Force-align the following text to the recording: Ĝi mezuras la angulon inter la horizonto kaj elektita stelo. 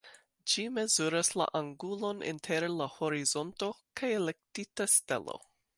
Ĝi 0.51 0.63
mezuras 0.77 1.29
la 1.41 1.47
angulon 1.59 2.25
inter 2.33 2.67
la 2.79 2.89
horizonto 2.97 3.73
kaj 4.01 4.15
elektita 4.23 4.93
stelo. 4.99 5.41